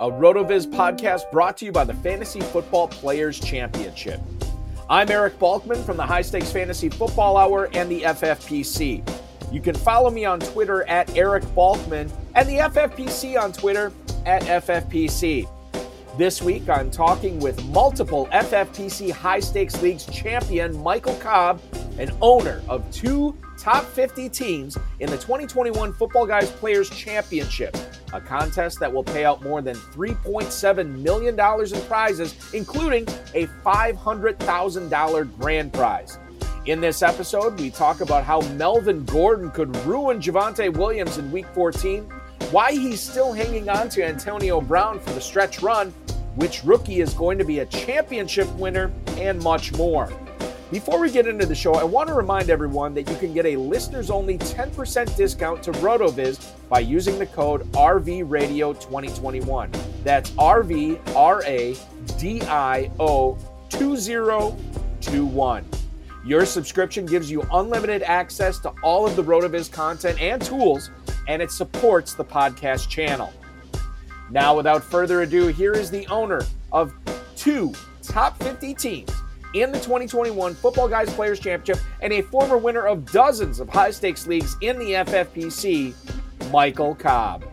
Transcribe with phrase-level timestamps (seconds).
[0.00, 4.20] a RotoViz podcast brought to you by the Fantasy Football Players Championship.
[4.88, 9.02] I'm Eric Balkman from the High Stakes Fantasy Football Hour and the FFPC.
[9.50, 13.92] You can follow me on Twitter at Eric Balkman and the FFPC on Twitter
[14.24, 15.48] at FFPC.
[16.16, 21.60] This week, I'm talking with multiple FFPC High Stakes Leagues champion Michael Cobb,
[21.98, 27.76] an owner of two top 50 teams in the 2021 Football Guys Players Championship,
[28.12, 35.38] a contest that will pay out more than $3.7 million in prizes, including a $500,000
[35.38, 36.18] grand prize.
[36.66, 41.46] In this episode, we talk about how Melvin Gordon could ruin Javonte Williams in Week
[41.54, 42.02] 14,
[42.50, 45.90] why he's still hanging on to Antonio Brown for the stretch run,
[46.36, 50.12] which rookie is going to be a championship winner, and much more.
[50.70, 53.46] Before we get into the show, I want to remind everyone that you can get
[53.46, 59.74] a listeners only 10% discount to RotoViz by using the code RVRadio2021.
[60.04, 60.98] That's RVRADIO
[63.70, 65.64] 2021.
[66.26, 70.90] Your subscription gives you unlimited access to all of the RotoViz content and tools,
[71.28, 73.32] and it supports the podcast channel.
[74.30, 76.42] Now, without further ado, here is the owner
[76.72, 76.92] of
[77.36, 79.17] two top 50 teams
[79.54, 83.90] in the 2021 Football Guys Players Championship and a former winner of dozens of high
[83.90, 85.94] stakes leagues in the FFPC,
[86.50, 87.44] Michael Cobb.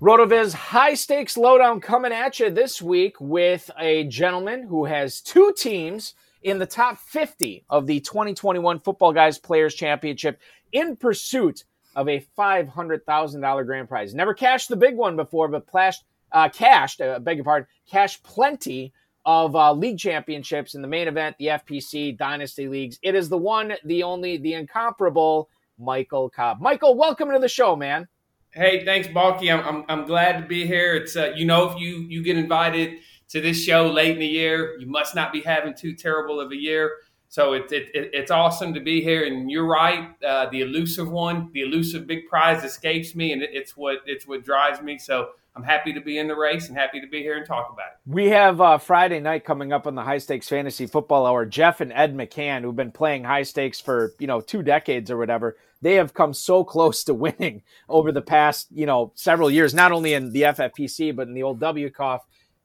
[0.00, 5.52] RotoViz high stakes lowdown coming at you this week with a gentleman who has two
[5.56, 10.40] teams in the top 50 of the 2021 Football Guys Players Championship
[10.72, 11.64] in pursuit
[11.96, 14.14] of a $500,000 grand prize.
[14.14, 18.22] Never cashed the big one before, but plashed, uh, cashed, uh, beg your pardon, cashed
[18.22, 18.92] plenty
[19.28, 22.98] of uh, league championships in the main event, the FFPC Dynasty Leagues.
[23.02, 26.62] It is the one, the only, the incomparable Michael Cobb.
[26.62, 28.08] Michael, welcome to the show, man.
[28.52, 29.52] Hey, thanks, Balky.
[29.52, 30.94] I'm, I'm, I'm glad to be here.
[30.94, 34.26] It's uh, you know if you you get invited to this show late in the
[34.26, 36.92] year, you must not be having too terrible of a year.
[37.28, 39.26] So it, it, it it's awesome to be here.
[39.26, 43.50] And you're right, uh, the elusive one, the elusive big prize escapes me, and it,
[43.52, 44.96] it's what it's what drives me.
[44.96, 47.68] So I'm happy to be in the race and happy to be here and talk
[47.72, 47.98] about it.
[48.06, 51.46] We have uh, Friday night coming up on the High Stakes Fantasy Football Hour.
[51.46, 55.16] Jeff and Ed McCann, who've been playing high stakes for you know two decades or
[55.16, 59.74] whatever, they have come so close to winning over the past you know several years,
[59.74, 62.20] not only in the FFPC but in the old WCOF.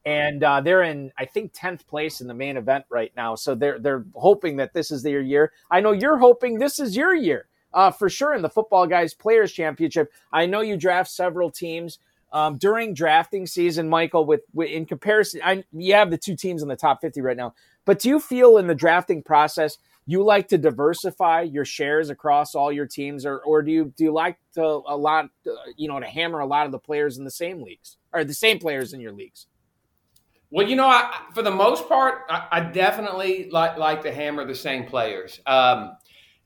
[0.06, 3.34] And uh, they're in, I think, tenth place in the main event right now.
[3.34, 5.50] So they're they're hoping that this is their year.
[5.68, 9.14] I know you're hoping this is your year uh, for sure in the Football Guys
[9.14, 10.12] Players Championship.
[10.32, 11.98] I know you draft several teams
[12.34, 14.26] um, during drafting season, Michael.
[14.26, 17.36] With, with in comparison, I, you have the two teams in the top fifty right
[17.36, 17.54] now.
[17.86, 22.54] But do you feel in the drafting process you like to diversify your shares across
[22.54, 25.88] all your teams, or or do you do you like to a lot, uh, you
[25.88, 28.58] know, to hammer a lot of the players in the same leagues or the same
[28.58, 29.46] players in your leagues?
[30.50, 34.44] Well, you know, I, for the most part, I, I, definitely like like to hammer
[34.44, 35.40] the same players.
[35.46, 35.96] Um,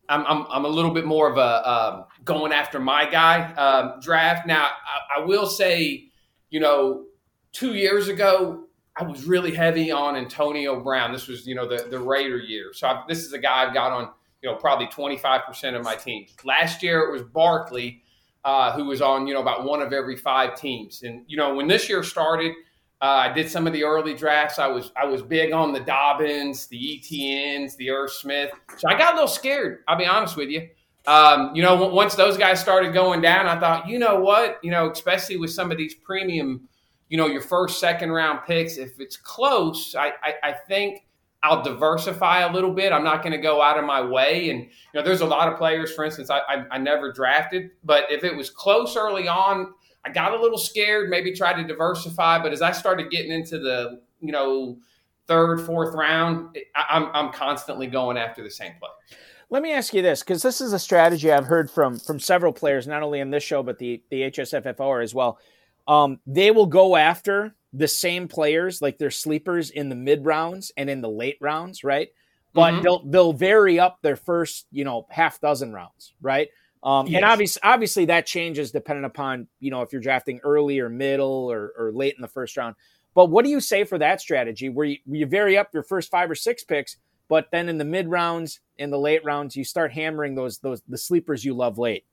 [0.08, 4.00] I'm, I'm, I'm a little bit more of a um, going after my guy um,
[4.00, 4.46] draft.
[4.46, 6.10] Now, I, I, will say,
[6.50, 7.04] you know,
[7.52, 8.64] two years ago,
[8.96, 11.12] I was really heavy on Antonio Brown.
[11.12, 12.72] This was, you know, the, the Raider year.
[12.72, 14.10] So I, this is a guy I've got on,
[14.42, 16.34] you know, probably 25% of my teams.
[16.44, 18.02] Last year, it was Barkley,
[18.44, 21.02] uh, who was on, you know, about one of every five teams.
[21.02, 22.54] And, you know, when this year started–
[23.00, 24.58] uh, I did some of the early drafts.
[24.58, 28.50] I was I was big on the Dobbins, the Etiennes, the Irv Smith.
[28.76, 29.84] So I got a little scared.
[29.86, 30.68] I'll be honest with you.
[31.06, 34.70] Um, you know, once those guys started going down, I thought, you know what, you
[34.70, 36.68] know, especially with some of these premium,
[37.08, 41.06] you know, your first, second round picks, if it's close, I, I, I think
[41.42, 42.92] I'll diversify a little bit.
[42.92, 44.50] I'm not going to go out of my way.
[44.50, 47.70] And, you know, there's a lot of players, for instance, I, I, I never drafted,
[47.84, 49.72] but if it was close early on,
[50.04, 52.42] I got a little scared, maybe tried to diversify.
[52.42, 54.78] But as I started getting into the, you know,
[55.26, 59.20] third, fourth round, I'm, I'm constantly going after the same players.
[59.50, 62.52] Let me ask you this, because this is a strategy I've heard from from several
[62.52, 65.38] players, not only in this show but the the HSFFR as well.
[65.86, 70.70] Um, they will go after the same players, like their sleepers, in the mid rounds
[70.76, 72.08] and in the late rounds, right?
[72.52, 72.82] But mm-hmm.
[72.82, 76.48] they'll they'll vary up their first, you know, half dozen rounds, right?
[76.82, 77.16] Um, yes.
[77.16, 81.50] And obviously, obviously that changes depending upon you know if you're drafting early or middle
[81.50, 82.76] or, or late in the first round.
[83.14, 85.82] But what do you say for that strategy where you, where you vary up your
[85.82, 86.98] first five or six picks,
[87.28, 90.82] but then in the mid rounds, in the late rounds, you start hammering those those
[90.88, 92.04] the sleepers you love late?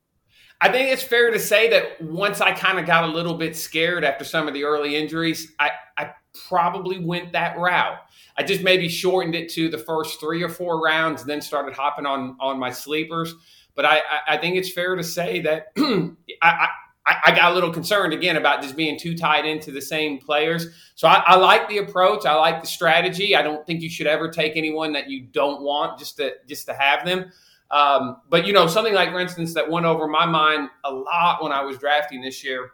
[0.62, 3.56] I think it's fair to say that once I kind of got a little bit
[3.56, 6.12] scared after some of the early injuries, I, I
[6.48, 7.98] probably went that route.
[8.38, 12.06] I just maybe shortened it to the first three or four rounds, then started hopping
[12.06, 13.36] on on my sleepers.
[13.76, 16.70] But I, I think it's fair to say that I,
[17.06, 20.18] I, I, got a little concerned again about just being too tied into the same
[20.18, 20.68] players.
[20.96, 22.26] So I, I, like the approach.
[22.26, 23.36] I like the strategy.
[23.36, 26.66] I don't think you should ever take anyone that you don't want just to just
[26.68, 27.32] to have them.
[27.70, 31.44] Um, but you know, something like for instance that went over my mind a lot
[31.44, 32.72] when I was drafting this year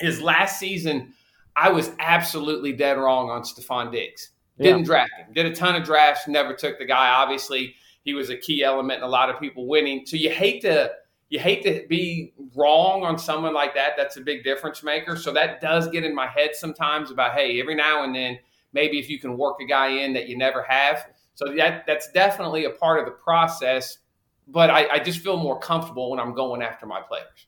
[0.00, 1.14] is last season
[1.56, 4.30] I was absolutely dead wrong on Stefon Diggs.
[4.58, 4.84] Didn't yeah.
[4.84, 5.32] draft him.
[5.32, 6.28] Did a ton of drafts.
[6.28, 7.10] Never took the guy.
[7.10, 10.06] Obviously, he was a key element in a lot of people winning.
[10.06, 10.92] So you hate to
[11.30, 13.94] you hate to be wrong on someone like that.
[13.96, 15.16] That's a big difference maker.
[15.16, 18.38] So that does get in my head sometimes about, hey, every now and then,
[18.72, 21.06] maybe if you can work a guy in that you never have.
[21.34, 23.98] So that that's definitely a part of the process.
[24.46, 27.46] But I, I just feel more comfortable when I'm going after my players.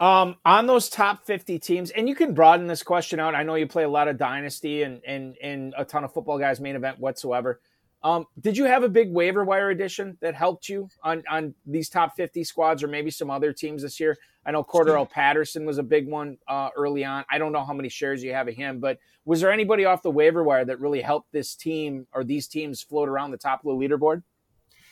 [0.00, 3.34] Um, on those top 50 teams, and you can broaden this question out.
[3.34, 6.38] I know you play a lot of dynasty and and and a ton of football
[6.38, 7.60] guys main event whatsoever.
[8.04, 11.88] Um, did you have a big waiver wire addition that helped you on, on these
[11.88, 14.18] top 50 squads or maybe some other teams this year?
[14.44, 17.24] I know Cordarrelle Patterson was a big one uh, early on.
[17.30, 20.02] I don't know how many shares you have of him, but was there anybody off
[20.02, 23.64] the waiver wire that really helped this team or these teams float around the top
[23.64, 24.22] of the leaderboard?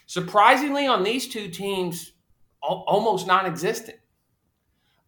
[0.07, 2.15] Surprisingly, on these two teams,
[2.63, 3.99] almost non existent.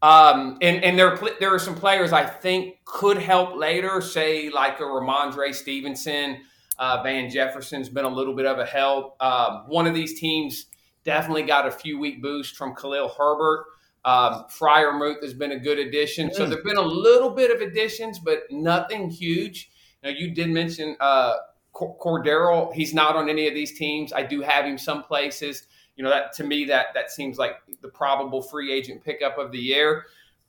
[0.03, 4.79] Um, and and there, there are some players I think could help later, say like
[4.81, 6.43] a Rhamondre Stevenson
[6.79, 9.17] uh, Van Jefferson's been a little bit of a help.
[9.23, 10.67] Um, one of these teams
[11.05, 13.67] definitely got a few week boost from Khalil Herbert.
[14.05, 16.33] Um, Freiermuth has been a good addition.
[16.33, 19.71] So there've been a little bit of additions, but nothing huge.
[20.03, 21.37] Now you did mention uh,
[21.75, 22.73] Cordero.
[22.75, 24.13] He's not on any of these teams.
[24.13, 25.67] I do have him some places.
[25.97, 29.53] You know that to me that that seems like the probable free agent pickup of
[29.53, 30.05] the year.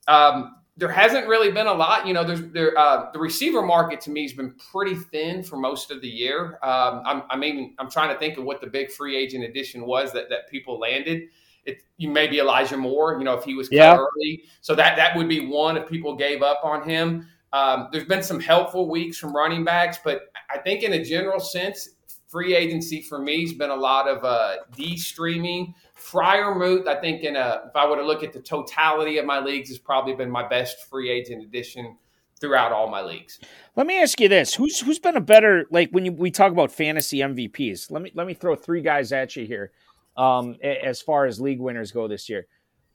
[0.08, 2.06] Um, there hasn't really been a lot.
[2.06, 5.58] You know, there's there uh, the receiver market to me has been pretty thin for
[5.58, 6.60] most of the year.
[6.64, 9.86] Um, I'm, I mean, I'm trying to think of what the big free agent addition
[9.86, 11.30] was that that people landed.
[11.66, 13.18] It you maybe Elijah Moore.
[13.18, 13.96] You know, if he was yeah.
[13.96, 17.28] early, so that that would be one if people gave up on him.
[17.54, 20.24] Um, there's been some helpful weeks from running backs, but
[20.54, 21.92] I think in a general sense,
[22.28, 27.36] free agency for me has been a lot of uh, de-streaming Freiermuth, I think, in
[27.36, 30.30] a if I were to look at the totality of my leagues, has probably been
[30.30, 31.98] my best free agent addition
[32.40, 33.40] throughout all my leagues.
[33.76, 36.52] Let me ask you this: who's who's been a better like when you, we talk
[36.52, 37.92] about fantasy MVPs?
[37.92, 39.72] Let me let me throw three guys at you here,
[40.18, 42.48] um, as far as league winners go this year.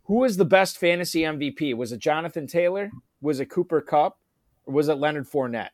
[0.04, 1.74] Who was the best fantasy MVP?
[1.76, 2.90] Was it Jonathan Taylor?
[3.20, 4.18] Was it Cooper Kupp?
[4.66, 5.70] Or was it Leonard Fournette?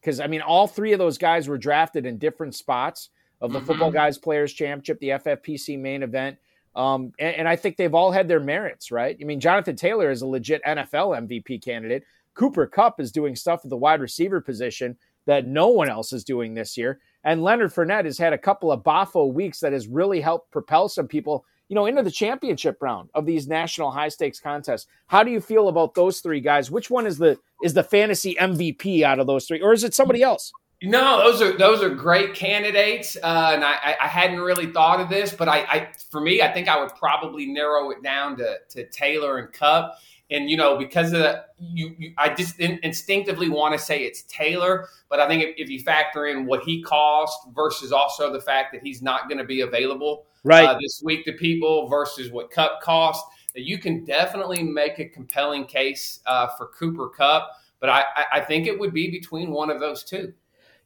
[0.00, 3.08] Because I mean, all three of those guys were drafted in different spots
[3.40, 3.66] of the mm-hmm.
[3.66, 6.38] Football Guys Players Championship, the FFPC main event.
[6.74, 9.16] Um, and, and, I think they've all had their merits, right?
[9.20, 12.04] I mean, Jonathan Taylor is a legit NFL MVP candidate.
[12.34, 16.24] Cooper Kupp is doing stuff at the wide receiver position that no one else is
[16.24, 17.00] doing this year.
[17.24, 20.88] And Leonard Fournette has had a couple of Bafo weeks that has really helped propel
[20.88, 24.86] some people, you know, into the championship round of these national high stakes contests.
[25.06, 26.70] How do you feel about those three guys?
[26.70, 29.94] Which one is the is the fantasy MVP out of those three, or is it
[29.94, 30.52] somebody else?
[30.82, 35.08] No, those are those are great candidates, uh, and I, I, hadn't really thought of
[35.08, 38.58] this, but I, I, for me, I think I would probably narrow it down to,
[38.70, 39.96] to Taylor and Kupp,
[40.30, 44.02] and you know because of the, you, you I just in, instinctively want to say
[44.02, 48.32] it's Taylor, but I think if, if, you factor in what he cost versus also
[48.32, 50.68] the fact that he's not going to be available right.
[50.68, 53.24] uh, this week to people versus what Kupp cost,
[53.54, 58.40] that you can definitely make a compelling case uh, for Cooper Kupp, but I, I
[58.40, 60.32] think it would be between one of those two.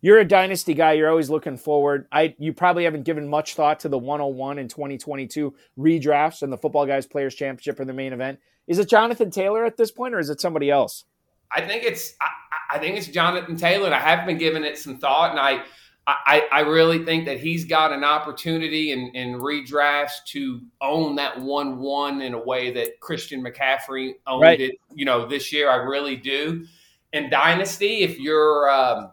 [0.01, 0.93] You're a dynasty guy.
[0.93, 2.07] You're always looking forward.
[2.13, 6.59] I you probably haven't given much thought to the 101 and 2022 redrafts and the
[6.59, 8.39] Football Guys Players Championship or the main event.
[8.67, 11.05] Is it Jonathan Taylor at this point, or is it somebody else?
[11.53, 13.93] I think it's I, I think it's Jonathan Taylor.
[13.93, 15.65] I have been giving it some thought, and I
[16.09, 21.41] I, I really think that he's got an opportunity in, in redrafts to own that
[21.41, 24.61] one one in a way that Christian McCaffrey owned right.
[24.61, 24.77] it.
[24.95, 26.65] You know, this year I really do.
[27.13, 29.11] In Dynasty, if you're um,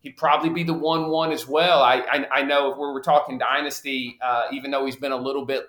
[0.00, 1.82] he'd probably be the one one as well.
[1.82, 5.16] I I, I know if we were talking Dynasty, uh, even though he's been a
[5.16, 5.66] little bit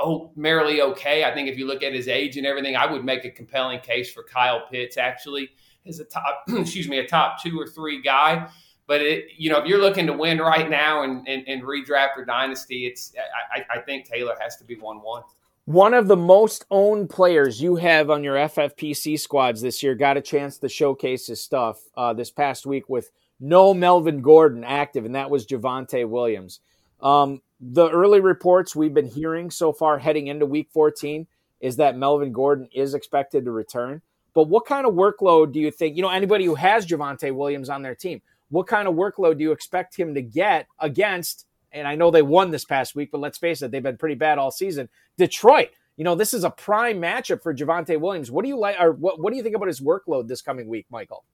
[0.00, 3.04] oh merely okay, I think if you look at his age and everything, I would
[3.04, 5.50] make a compelling case for Kyle Pitts actually
[5.86, 8.48] as a top excuse me a top two or three guy.
[8.86, 12.16] But it, you know, if you're looking to win right now and, and, and redraft
[12.16, 13.12] or dynasty, it's
[13.52, 15.22] I, I think Taylor has to be one one.
[15.66, 20.16] One of the most owned players you have on your FFPC squads this year got
[20.16, 25.04] a chance to showcase his stuff uh, this past week with no Melvin Gordon active,
[25.04, 26.60] and that was Javonte Williams.
[27.00, 31.26] Um, the early reports we've been hearing so far heading into week 14
[31.60, 34.02] is that Melvin Gordon is expected to return.
[34.34, 37.68] But what kind of workload do you think, you know, anybody who has Javonte Williams
[37.68, 41.46] on their team, what kind of workload do you expect him to get against?
[41.72, 44.14] And I know they won this past week, but let's face it, they've been pretty
[44.14, 44.88] bad all season.
[45.16, 45.70] Detroit.
[45.96, 48.30] You know, this is a prime matchup for Javonte Williams.
[48.30, 50.68] What do you like, or what, what do you think about his workload this coming
[50.68, 51.24] week, Michael?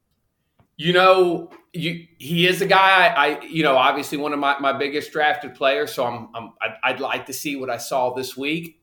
[0.77, 4.59] You know, you, he is a guy I, I, you know, obviously one of my,
[4.59, 5.93] my biggest drafted players.
[5.93, 8.81] So I'm, I'm I'd, I'd like to see what I saw this week.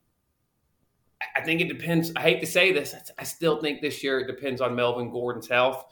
[1.35, 2.11] I think it depends.
[2.15, 2.95] I hate to say this.
[3.17, 5.85] I still think this year it depends on Melvin Gordon's health.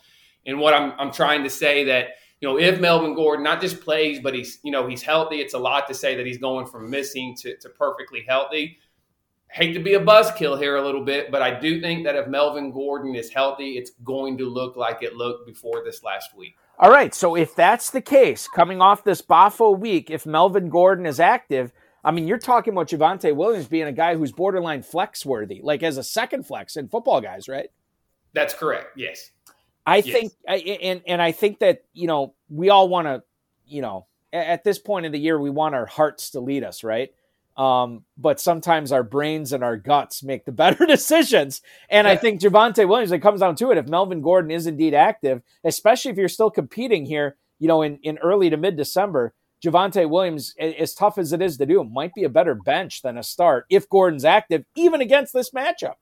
[0.45, 2.09] And what I'm, I'm trying to say that
[2.41, 5.53] you know, if Melvin Gordon not just plays, but he's, you know, he's healthy, it's
[5.53, 8.77] a lot to say that he's going from missing to, to perfectly healthy.
[9.51, 12.27] Hate to be a buzzkill here a little bit, but I do think that if
[12.27, 16.55] Melvin Gordon is healthy, it's going to look like it looked before this last week.
[16.77, 17.13] All right.
[17.15, 21.73] So if that's the case, coming off this Bafo week, if Melvin Gordon is active,
[22.03, 25.83] I mean, you're talking about Javonte Williams being a guy who's borderline flex worthy, like
[25.83, 27.69] as a second flex in football guys, right?
[28.33, 28.97] That's correct.
[28.97, 29.31] Yes.
[29.85, 30.05] I yes.
[30.05, 33.23] think, and and I think that you know we all want to,
[33.65, 36.83] you know, at this point in the year we want our hearts to lead us,
[36.83, 37.09] right?
[37.59, 41.61] Um, but sometimes our brains and our guts make the better decisions.
[41.89, 42.13] And yeah.
[42.13, 43.77] I think Javonte Williams, it comes down to it.
[43.77, 47.99] If Melvin Gordon is indeed active, especially if you're still competing here, you know, in,
[48.01, 52.13] in early to mid December, Javonte Williams, as tough as it is to do, might
[52.13, 55.95] be a better bench than a start if Gordon's active, even against this matchup.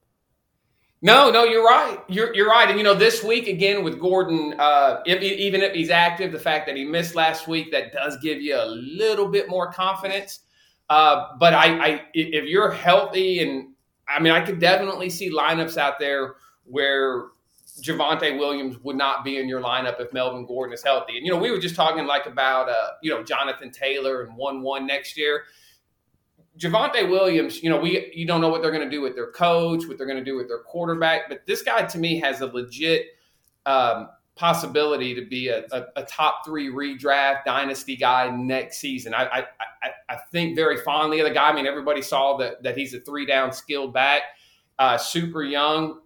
[1.02, 2.00] No, no, you're right.
[2.08, 2.70] You're you're right.
[2.70, 6.40] And you know, this week again with Gordon, uh, if, even if he's active, the
[6.40, 10.40] fact that he missed last week that does give you a little bit more confidence.
[10.90, 13.70] Uh, but I, I, if you're healthy, and
[14.08, 17.26] I mean, I could definitely see lineups out there where
[17.82, 21.18] Javonte Williams would not be in your lineup if Melvin Gordon is healthy.
[21.18, 24.36] And you know, we were just talking like about uh, you know Jonathan Taylor and
[24.36, 25.44] one one next year.
[26.58, 29.32] Javonte Williams, you know, we you don't know what they're going to do with their
[29.32, 32.42] coach, what they're going to do with their quarterback, but this guy to me has
[32.42, 33.08] a legit
[33.68, 39.14] um, possibility to be a, a, a, top three redraft dynasty guy next season.
[39.14, 41.50] I, I, I, think very fondly of the guy.
[41.50, 44.22] I mean, everybody saw that that he's a three down skilled back,
[44.78, 46.02] uh, super young,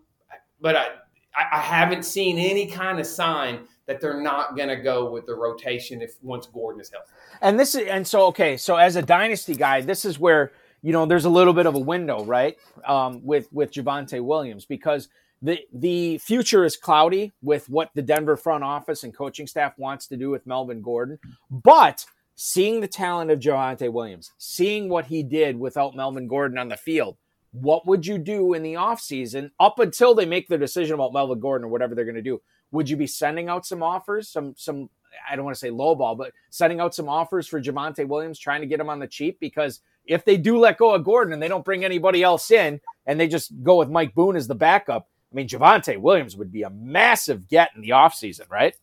[0.60, 0.88] but I,
[1.36, 5.36] I haven't seen any kind of sign that they're not going to go with the
[5.36, 7.12] rotation if once Gordon is healthy.
[7.42, 10.94] And this is and so okay, so as a dynasty guy, this is where you
[10.94, 12.58] know there's a little bit of a window, right?
[12.86, 15.10] Um, with with Javonte Williams because
[15.42, 20.08] the the future is cloudy with what the Denver front office and coaching staff wants
[20.08, 21.20] to do with Melvin Gordon,
[21.50, 22.06] but
[22.36, 26.78] seeing the talent of Javonte Williams, seeing what he did without Melvin Gordon on the
[26.78, 27.18] field,
[27.52, 31.40] what would you do in the offseason up until they make their decision about Melvin
[31.40, 32.42] Gordon or whatever they're going to do?
[32.72, 34.90] Would you be sending out some offers, some some
[35.30, 38.62] I don't want to say lowball, but sending out some offers for Javonte Williams, trying
[38.62, 41.42] to get him on the cheap because if they do let go of Gordon and
[41.42, 44.56] they don't bring anybody else in and they just go with Mike Boone as the
[44.56, 48.76] backup, I mean, Javonte Williams would be a massive get in the offseason, right?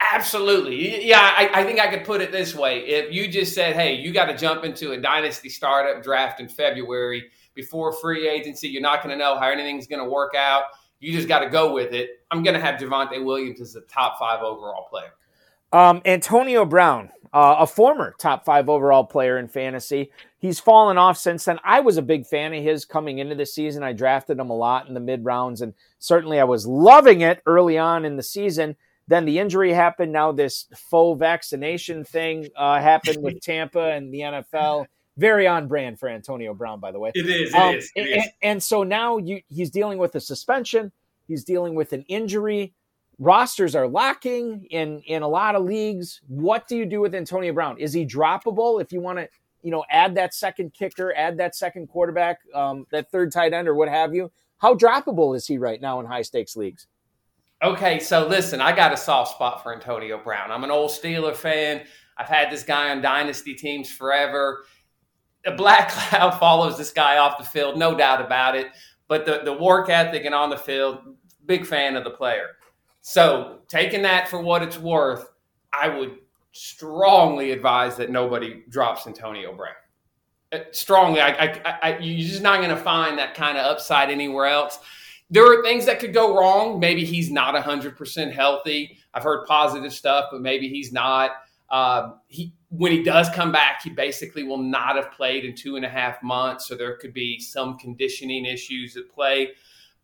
[0.00, 1.06] Absolutely.
[1.06, 2.80] Yeah, I, I, think I could put it this way.
[2.80, 6.48] If you just said, hey, you got to jump into a dynasty startup draft in
[6.48, 10.64] February before free agency, you're not going to know how anything's going to work out
[11.00, 12.24] you just got to go with it.
[12.30, 15.12] I'm going to have Javonte Williams as a top five overall player.
[15.72, 20.10] Um, Antonio Brown, uh, a former top five overall player in fantasy.
[20.38, 21.58] He's fallen off since then.
[21.64, 23.82] I was a big fan of his coming into the season.
[23.82, 27.42] I drafted him a lot in the mid rounds, and certainly I was loving it
[27.46, 28.76] early on in the season.
[29.08, 30.12] Then the injury happened.
[30.12, 34.86] Now this faux vaccination thing uh, happened with Tampa and the NFL.
[35.16, 37.10] Very on brand for Antonio Brown, by the way.
[37.14, 37.54] It is.
[37.54, 38.16] It um, is, it and, is.
[38.16, 40.92] And, and, so now you, he's dealing with a suspension.
[41.26, 42.74] He's dealing with an injury.
[43.18, 46.20] Rosters are lacking in in a lot of leagues.
[46.28, 47.78] What do you do with Antonio Brown?
[47.78, 49.28] Is he droppable if you want to,
[49.62, 53.68] you know, add that second kicker, add that second quarterback, um, that third tight end,
[53.68, 54.30] or what have you?
[54.58, 56.86] How droppable is he right now in high stakes leagues?
[57.62, 60.50] Okay, so listen, I got a soft spot for Antonio Brown.
[60.50, 61.84] I'm an old Steeler fan.
[62.18, 64.64] I've had this guy on dynasty teams forever.
[65.44, 68.68] The black cloud follows this guy off the field, no doubt about it.
[69.08, 70.98] But the, the work ethic and on the field,
[71.46, 72.56] big fan of the player.
[73.08, 75.30] So, taking that for what it's worth,
[75.72, 76.18] I would
[76.50, 79.74] strongly advise that nobody drops Antonio Brown.
[80.52, 84.10] Uh, strongly, I, I, I, you're just not going to find that kind of upside
[84.10, 84.80] anywhere else.
[85.30, 86.80] There are things that could go wrong.
[86.80, 88.98] Maybe he's not 100% healthy.
[89.14, 91.30] I've heard positive stuff, but maybe he's not.
[91.70, 95.76] Uh, he when he does come back, he basically will not have played in two
[95.76, 99.50] and a half months, so there could be some conditioning issues at play.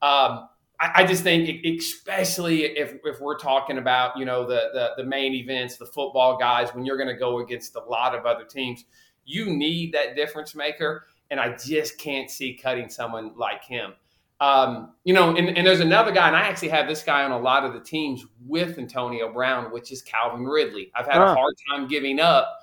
[0.03, 0.49] Um,
[0.83, 5.35] I, just think, especially if, if we're talking about you know the, the, the main
[5.35, 8.85] events, the football guys, when you're going to go against a lot of other teams,
[9.25, 13.95] you need that difference maker, and I just can't see cutting someone like him.
[14.41, 17.31] Um, you know, and, and, there's another guy, and I actually have this guy on
[17.31, 20.91] a lot of the teams with Antonio Brown, which is Calvin Ridley.
[20.97, 22.59] I've had a hard time giving up,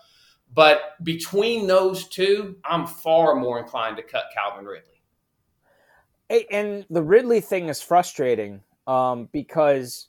[0.53, 4.98] but between those two, I'm far more inclined to cut Calvin Ridley.
[6.29, 10.07] And the Ridley thing is frustrating um, because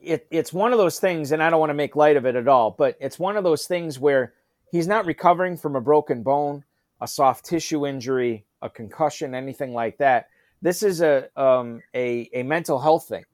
[0.00, 2.34] it, it's one of those things, and I don't want to make light of it
[2.34, 4.34] at all, but it's one of those things where
[4.72, 6.64] he's not recovering from a broken bone,
[7.00, 10.28] a soft tissue injury, a concussion, anything like that.
[10.62, 13.24] This is a um, a, a mental health thing,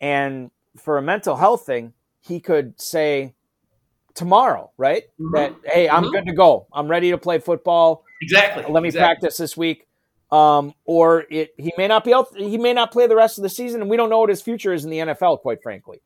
[0.00, 3.34] and for a mental health thing, he could say
[4.14, 5.04] tomorrow, right?
[5.20, 5.34] Mm-hmm.
[5.34, 6.12] That hey, I'm mm-hmm.
[6.12, 6.68] good to go.
[6.72, 8.04] I'm ready to play football.
[8.22, 8.64] Exactly.
[8.68, 9.06] Let me exactly.
[9.06, 9.87] practice this week
[10.30, 13.42] um, or it he may not be able, he may not play the rest of
[13.42, 16.00] the season, and we don't know what his future is in the NFL, quite frankly.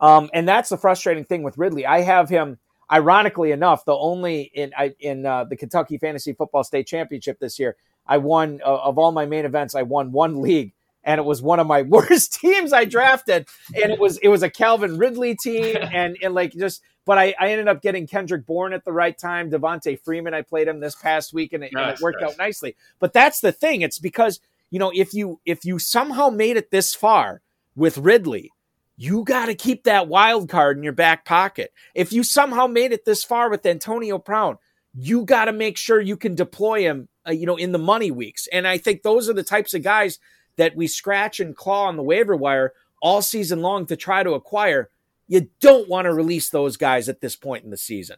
[0.00, 1.86] Um, and that's the frustrating thing with Ridley.
[1.86, 2.58] I have him,
[2.90, 7.76] ironically enough, the only in in uh, the Kentucky Fantasy Football State Championship this year.
[8.06, 9.74] I won uh, of all my main events.
[9.74, 10.72] I won one league,
[11.08, 14.42] and it was one of my worst teams I drafted, and it was it was
[14.42, 18.44] a Calvin Ridley team, and and like just but I, I ended up getting Kendrick
[18.44, 19.50] Bourne at the right time.
[19.50, 22.32] Devonta Freeman, I played him this past week, and it, nice, and it worked nice.
[22.32, 22.76] out nicely.
[22.98, 23.80] But that's the thing.
[23.80, 24.38] It's because
[24.70, 27.40] you know if you if you somehow made it this far
[27.74, 28.52] with Ridley,
[28.98, 31.72] you got to keep that wild card in your back pocket.
[31.94, 34.58] If you somehow made it this far with Antonio Brown,
[34.92, 38.10] you got to make sure you can deploy him, uh, you know, in the money
[38.10, 38.46] weeks.
[38.52, 40.18] And I think those are the types of guys
[40.58, 44.32] that we scratch and claw on the waiver wire all season long to try to
[44.32, 44.90] acquire
[45.28, 48.16] you don't want to release those guys at this point in the season.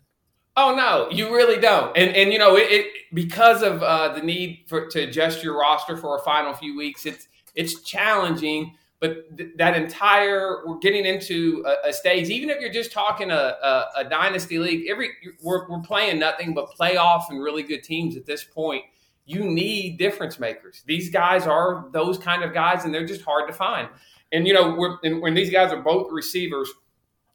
[0.57, 1.97] Oh no, you really don't.
[1.97, 5.59] And and you know it, it because of uh, the need for to adjust your
[5.59, 7.07] roster for a final few weeks.
[7.07, 12.29] It's it's challenging, but th- that entire we're getting into a, a, stage.
[12.31, 15.11] Even if you're just talking a, a, a dynasty league, every
[15.43, 18.85] we're, we're playing nothing but playoff and really good teams at this point.
[19.31, 20.83] You need difference makers.
[20.87, 23.89] These guys are those kind of guys, and they're just hard to find.
[24.33, 26.69] And you know, when these guys are both receivers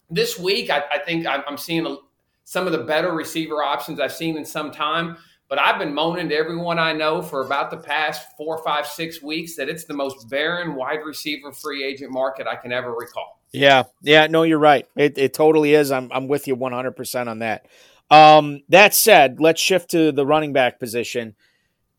[0.09, 1.95] this week, I, I think I'm, seeing a,
[2.43, 5.17] some of the better receiver options I've seen in some time.
[5.47, 9.21] But I've been moaning to everyone I know for about the past four, five, six
[9.21, 13.39] weeks that it's the most barren wide receiver free agent market I can ever recall.
[13.53, 14.85] Yeah, yeah, no, you're right.
[14.97, 15.91] It, it totally is.
[15.91, 17.67] I'm, I'm with you 100% on that.
[18.09, 21.35] Um, that said, let's shift to the running back position.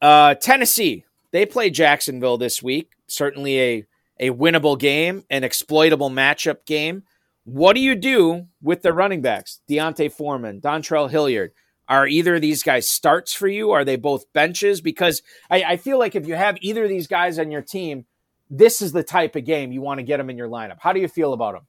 [0.00, 2.92] Uh, Tennessee, they play Jacksonville this week.
[3.06, 3.86] Certainly a,
[4.20, 7.04] a winnable game, an exploitable matchup game.
[7.44, 9.60] What do you do with the running backs?
[9.68, 11.52] D'Onta Foreman, Dontrell Hilliard.
[11.88, 13.70] Are either of these guys starts for you?
[13.70, 14.80] Are they both benches?
[14.80, 18.06] Because I, I feel like if you have either of these guys on your team,
[18.50, 20.78] this is the type of game you want to get them in your lineup.
[20.80, 21.66] How do you feel about them?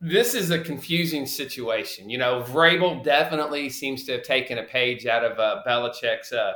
[0.00, 2.10] This is a confusing situation.
[2.10, 6.54] You know, Vrabel definitely seems to have taken a page out of uh, Belichick's, uh,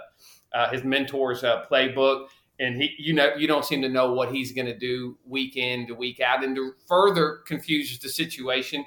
[0.54, 2.28] uh, his mentor's uh, playbook.
[2.58, 5.56] And he you know you don't seem to know what he's going to do week
[5.56, 6.42] in to week out.
[6.42, 8.84] And to further confuse the situation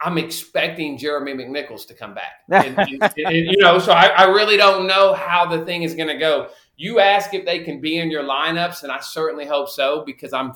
[0.00, 2.42] i'm expecting jeremy mcnichols to come back.
[2.50, 5.94] And, and, and, you know so I, I, really don't know how the thing is
[5.94, 6.48] going to go.
[6.76, 10.32] You ask if they can be in your lineups and i certainly hope so because
[10.32, 10.52] i'm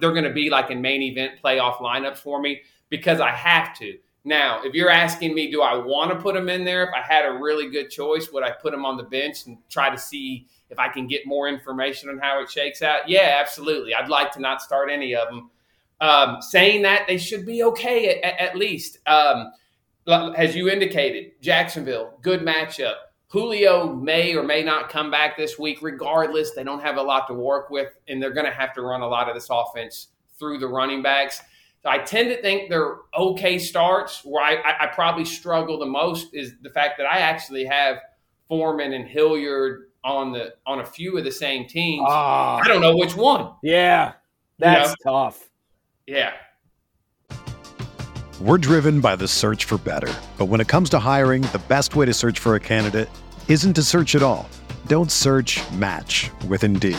[0.00, 3.76] they're going to be like in main event playoff lineups for me because i have
[3.78, 6.90] to now if you're asking me do i want to put them in there if
[6.94, 9.90] i had a really good choice would i put them on the bench and try
[9.90, 13.94] to see if I can get more information on how it shakes out, yeah, absolutely.
[13.94, 15.50] I'd like to not start any of them.
[16.00, 18.98] Um, saying that they should be okay at, at least.
[19.06, 19.52] Um,
[20.08, 22.94] as you indicated, Jacksonville, good matchup.
[23.28, 25.78] Julio may or may not come back this week.
[25.80, 28.82] Regardless, they don't have a lot to work with, and they're going to have to
[28.82, 30.08] run a lot of this offense
[30.38, 31.40] through the running backs.
[31.82, 34.24] So I tend to think they're okay starts.
[34.24, 37.98] Where I, I, I probably struggle the most is the fact that I actually have
[38.48, 42.06] Foreman and Hilliard on the on a few of the same teams.
[42.08, 42.12] Oh.
[42.12, 43.52] I don't know which one.
[43.62, 44.12] Yeah,
[44.58, 45.12] that's you know?
[45.12, 45.50] tough.
[46.06, 46.32] Yeah.
[48.40, 50.12] We're driven by the search for better.
[50.36, 53.08] But when it comes to hiring, the best way to search for a candidate
[53.46, 54.48] isn't to search at all.
[54.88, 56.98] Don't search match with Indeed.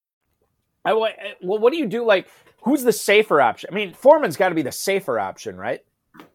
[0.85, 2.05] I, eh, well, what do you do?
[2.05, 2.27] Like,
[2.61, 3.69] who's the safer option?
[3.71, 5.81] I mean, Foreman's got to be the safer option, right?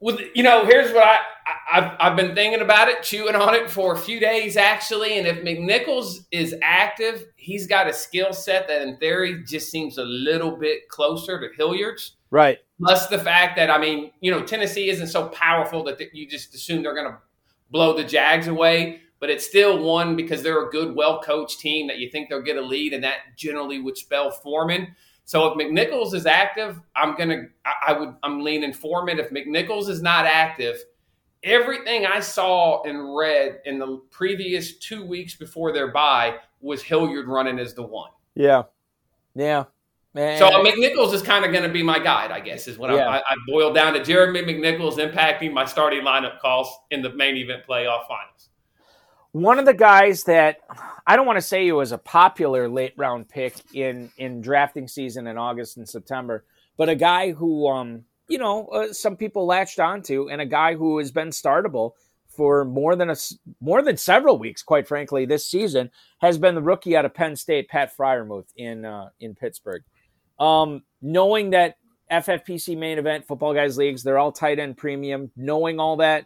[0.00, 3.54] Well, you know, here's what I, I have I've been thinking about it, chewing on
[3.54, 5.18] it for a few days actually.
[5.18, 9.98] And if McNichols is active, he's got a skill set that, in theory, just seems
[9.98, 12.16] a little bit closer to Hilliard's.
[12.30, 12.58] Right.
[12.80, 16.54] Plus the fact that I mean, you know, Tennessee isn't so powerful that you just
[16.54, 17.18] assume they're going to
[17.70, 21.86] blow the Jags away but it's still one because they're a good, well coached team
[21.88, 24.94] that you think they'll get a lead, and that generally would spell Foreman.
[25.24, 27.46] So if McNichols is active, I'm gonna,
[27.86, 29.18] I, would, I'm leaning Foreman.
[29.18, 30.84] If McNichols is not active,
[31.42, 37.26] everything I saw and read in the previous two weeks before their bye was Hilliard
[37.26, 38.10] running as the one.
[38.34, 38.64] Yeah,
[39.34, 39.64] yeah.
[40.14, 40.38] Man.
[40.38, 43.06] So McNichols is kind of going to be my guide, I guess, is what yeah.
[43.06, 44.02] I, I boiled down to.
[44.02, 48.48] Jeremy McNichols impacting my starting lineup calls in the main event playoff finals.
[49.36, 50.60] One of the guys that
[51.06, 54.88] I don't want to say he was a popular late round pick in in drafting
[54.88, 56.46] season in August and September,
[56.78, 60.74] but a guy who um you know uh, some people latched onto, and a guy
[60.74, 61.90] who has been startable
[62.28, 63.16] for more than a
[63.60, 67.36] more than several weeks, quite frankly, this season has been the rookie out of Penn
[67.36, 69.82] State, Pat Freiermuth in uh, in Pittsburgh.
[70.40, 71.76] Um, knowing that
[72.10, 75.30] FFPC main event football guys leagues, they're all tight end premium.
[75.36, 76.24] Knowing all that,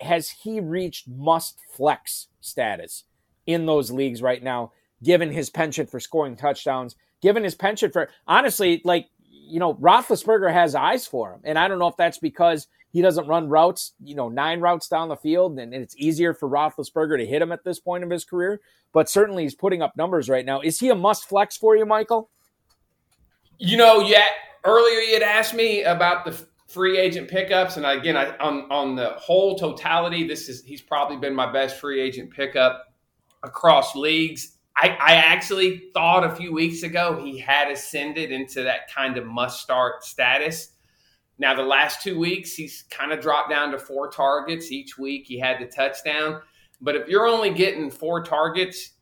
[0.00, 3.04] has he reached must flex status
[3.46, 8.08] in those leagues right now, given his penchant for scoring touchdowns, given his penchant for
[8.26, 11.40] honestly, like, you know, Roethlisberger has eyes for him.
[11.44, 14.88] And I don't know if that's because he doesn't run routes, you know, nine routes
[14.88, 18.10] down the field, and it's easier for Roethlisberger to hit him at this point of
[18.10, 18.60] his career.
[18.92, 20.60] But certainly he's putting up numbers right now.
[20.60, 22.30] Is he a must flex for you, Michael?
[23.58, 24.24] You know, yeah.
[24.64, 28.96] Earlier you had asked me about the free agent pickups, and again, I, on on
[28.96, 32.94] the whole totality, this is he's probably been my best free agent pickup
[33.42, 34.52] across leagues.
[34.76, 39.24] I, I actually thought a few weeks ago he had ascended into that kind of
[39.24, 40.72] must start status.
[41.38, 45.26] Now, the last two weeks, he's kind of dropped down to four targets each week.
[45.26, 46.40] He had the touchdown.
[46.80, 48.92] But if you're only getting four targets,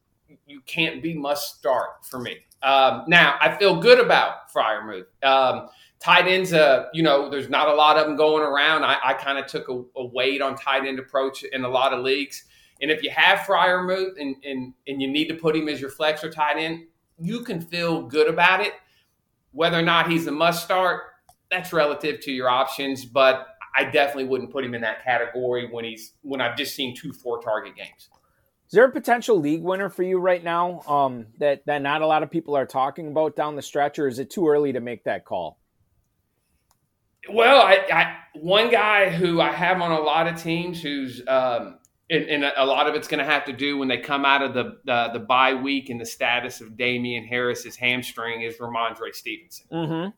[0.46, 2.38] you can't be must start for me.
[2.62, 5.06] Um, now, I feel good about Freiermuth.
[5.22, 5.68] Um,
[6.04, 8.84] tight ends, uh, you know, there's not a lot of them going around.
[8.84, 11.94] I, I kind of took a, a wait on tight end approach in a lot
[11.94, 12.44] of leagues.
[12.82, 15.88] And if you have Freiermuth and, and, and you need to put him as your
[15.88, 16.84] flex or tight end,
[17.18, 18.74] you can feel good about it.
[19.52, 21.04] Whether or not he's a must start,
[21.50, 25.84] that's relative to your options, but I definitely wouldn't put him in that category when
[25.84, 28.10] he's when I've just seen two four target games.
[28.66, 32.06] Is there a potential league winner for you right now um, that that not a
[32.06, 34.80] lot of people are talking about down the stretch, or is it too early to
[34.80, 35.60] make that call?
[37.30, 41.78] Well, I, I, one guy who I have on a lot of teams who's um,
[42.10, 44.42] and, and, a lot of it's going to have to do when they come out
[44.42, 49.14] of the uh, the bye week and the status of Damien Harris's hamstring is Rhamondre
[49.14, 49.66] Stevenson.
[49.72, 50.10] Mm-hmm.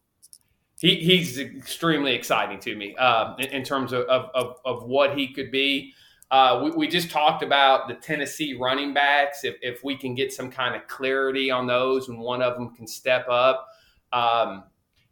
[0.80, 5.32] he, he's extremely exciting to me uh, in, in, terms of, of, of, what he
[5.32, 5.92] could be.
[6.32, 9.44] Uh, we, we, just talked about the Tennessee running backs.
[9.44, 12.74] If, if we can get some kind of clarity on those and one of them
[12.74, 13.68] can step up.
[14.12, 14.64] Um,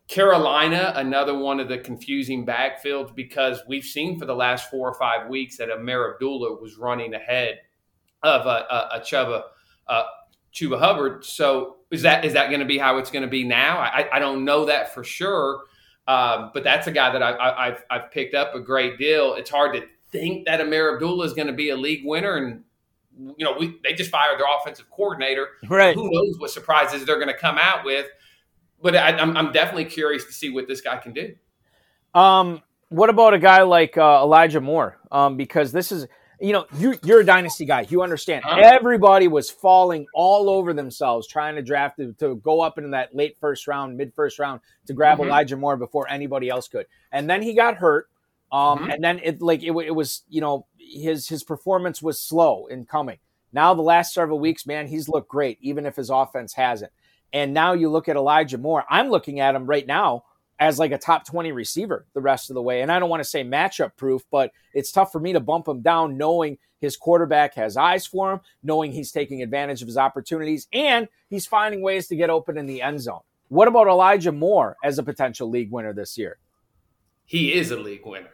[0.08, 4.94] Carolina, another one of the confusing backfields because we've seen for the last four or
[4.94, 7.60] five weeks that Ameer Abdullah was running ahead
[8.22, 9.42] of a, a, a Chuba,
[9.88, 10.02] uh,
[10.52, 11.24] Chuba Hubbard.
[11.24, 13.78] So is that is that going to be how it's going to be now?
[13.78, 15.62] I, I don't know that for sure,
[16.06, 19.34] um, but that's a guy that I, have I've picked up a great deal.
[19.34, 22.62] It's hard to think that Ameer Abdullah is going to be a league winner, and
[23.38, 25.48] you know we they just fired their offensive coordinator.
[25.68, 25.94] Right?
[25.94, 28.06] Who knows what surprises they're going to come out with?
[28.85, 31.35] But I, am I'm, I'm definitely curious to see what this guy can do.
[32.14, 34.99] Um, what about a guy like uh, Elijah Moore?
[35.11, 36.07] Um, because this is
[36.38, 37.87] you know, you, you're a dynasty guy.
[37.88, 38.44] You understand.
[38.44, 38.61] Uh-huh.
[38.62, 43.14] Everybody was falling all over themselves trying to draft to, to, go up into that
[43.14, 45.29] late first round, mid first round to grab mm-hmm.
[45.29, 46.85] Elijah Moore before anybody else could.
[47.11, 48.11] And then he got hurt.
[48.53, 48.90] Um, mm-hmm.
[48.90, 52.85] and then it like it, it was you know his his performance was slow in
[52.85, 53.18] coming.
[53.53, 56.92] Now the last several weeks, man, he's looked great, even if his offense hasn't.
[57.35, 58.85] And now you look at Elijah Moore.
[58.88, 60.23] I'm looking at him right now
[60.61, 62.81] as like a top 20 receiver the rest of the way.
[62.81, 65.66] And I don't want to say matchup proof, but it's tough for me to bump
[65.66, 69.97] him down knowing his quarterback has eyes for him, knowing he's taking advantage of his
[69.97, 73.20] opportunities, and he's finding ways to get open in the end zone.
[73.49, 76.38] What about Elijah Moore as a potential league winner this year?
[77.25, 78.31] He is a league winner.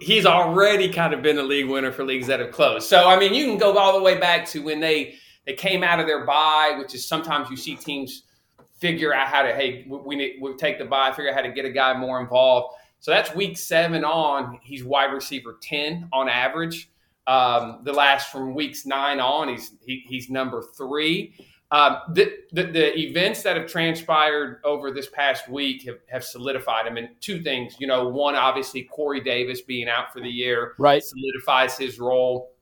[0.00, 2.86] He's already kind of been a league winner for leagues that have closed.
[2.86, 5.82] So, I mean, you can go all the way back to when they, they came
[5.82, 8.22] out of their bye, which is sometimes you see teams–
[8.78, 11.52] figure out how to hey we need we take the bye, figure out how to
[11.52, 12.74] get a guy more involved.
[13.00, 14.58] So that's week seven on.
[14.62, 16.90] He's wide receiver ten on average.
[17.26, 21.34] Um, the last from weeks nine on, he's he, he's number three.
[21.70, 26.86] Um, the, the, the events that have transpired over this past week have, have solidified
[26.86, 27.74] him in two things.
[27.80, 32.52] You know, one obviously Corey Davis being out for the year, right, solidifies his role.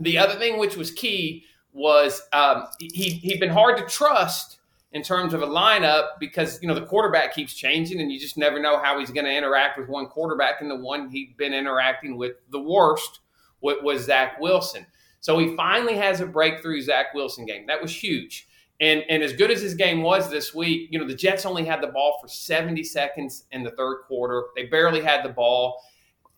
[0.00, 4.57] The other thing, which was key, was um, he he'd been hard to trust
[4.92, 8.38] in terms of a lineup because you know the quarterback keeps changing and you just
[8.38, 11.52] never know how he's going to interact with one quarterback and the one he'd been
[11.52, 13.20] interacting with the worst
[13.60, 14.86] was Zach Wilson.
[15.20, 17.66] So he finally has a breakthrough Zach Wilson game.
[17.66, 18.46] That was huge.
[18.80, 21.64] And, and as good as his game was this week, you know, the Jets only
[21.64, 24.44] had the ball for 70 seconds in the third quarter.
[24.54, 25.82] They barely had the ball.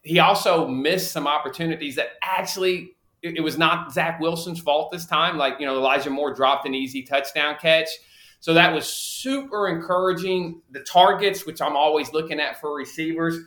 [0.03, 5.05] He also missed some opportunities that actually it, it was not Zach Wilson's fault this
[5.05, 5.37] time.
[5.37, 7.89] Like, you know, Elijah Moore dropped an easy touchdown catch
[8.41, 10.63] so that was super encouraging.
[10.71, 13.39] The targets, which I'm always looking at for receivers,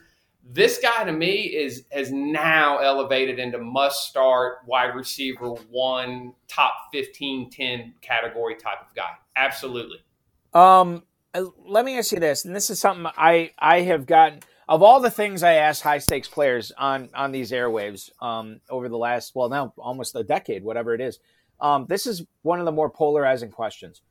[0.43, 6.73] this guy to me is has now elevated into must start wide receiver one, top
[6.91, 9.12] 15, 10 category type of guy.
[9.36, 9.97] Absolutely.
[10.53, 11.03] Um,
[11.34, 14.84] uh, let me ask you this, and this is something I I have gotten of
[14.84, 18.97] all the things I ask high stakes players on on these airwaves um, over the
[18.97, 21.19] last well now almost a decade, whatever it is.
[21.60, 24.01] Um, this is one of the more polarizing questions.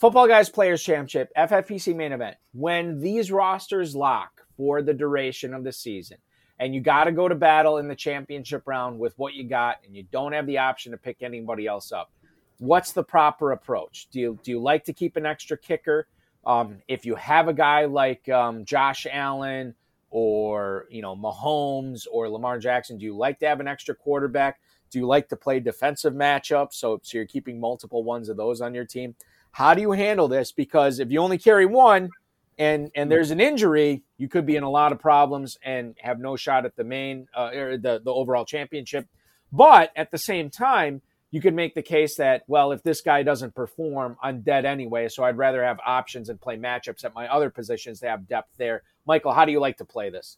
[0.00, 2.38] Football Guys Players Championship, FFPC main event.
[2.54, 6.16] When these rosters lock for the duration of the season,
[6.58, 9.76] and you got to go to battle in the championship round with what you got,
[9.84, 12.10] and you don't have the option to pick anybody else up,
[12.56, 14.08] what's the proper approach?
[14.10, 16.08] Do you do you like to keep an extra kicker?
[16.46, 19.74] Um, if you have a guy like um, Josh Allen
[20.08, 24.60] or you know Mahomes or Lamar Jackson, do you like to have an extra quarterback?
[24.90, 26.72] Do you like to play defensive matchups?
[26.72, 29.14] So, so you're keeping multiple ones of those on your team.
[29.52, 30.52] How do you handle this?
[30.52, 32.10] Because if you only carry one
[32.58, 36.18] and and there's an injury, you could be in a lot of problems and have
[36.18, 39.06] no shot at the main uh, or the the overall championship.
[39.52, 43.22] But at the same time, you could make the case that well, if this guy
[43.22, 45.08] doesn't perform, I'm dead anyway.
[45.08, 48.50] So I'd rather have options and play matchups at my other positions to have depth
[48.56, 48.82] there.
[49.06, 50.36] Michael, how do you like to play this?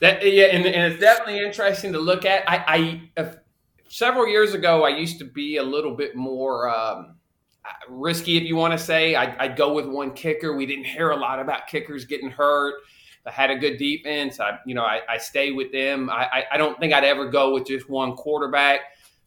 [0.00, 2.48] That yeah, and, and it's definitely interesting to look at.
[2.48, 2.64] I,
[3.16, 3.26] I
[3.88, 6.68] several years ago, I used to be a little bit more.
[6.68, 7.16] Um,
[7.88, 9.14] risky if you want to say.
[9.14, 10.56] I'd, I'd, go with one kicker.
[10.56, 12.74] We didn't hear a lot about kickers getting hurt.
[13.26, 14.40] I had a good defense.
[14.40, 16.10] I, you know, I, I stay with them.
[16.10, 18.80] I, I don't think I'd ever go with just one quarterback.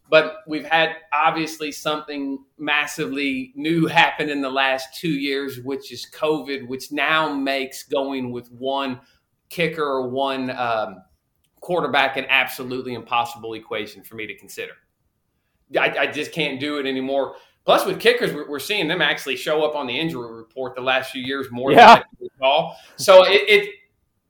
[0.10, 6.06] But we've had obviously something massively new happen in the last two years, which is
[6.14, 9.00] COVID, which now makes going with one
[9.50, 11.02] kicker or one um,
[11.62, 14.74] quarterback an absolutely impossible equation for me to consider.
[15.80, 19.66] I, I just can't do it anymore Plus, with kickers, we're seeing them actually show
[19.66, 21.96] up on the injury report the last few years more yeah.
[21.96, 22.78] than recall.
[22.96, 23.76] So it, it,